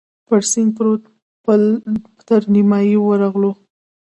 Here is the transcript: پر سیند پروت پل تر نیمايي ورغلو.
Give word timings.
پر 0.27 0.41
سیند 0.51 0.71
پروت 0.75 1.03
پل 1.43 1.61
تر 2.27 2.41
نیمايي 2.53 2.95
ورغلو. 2.99 3.51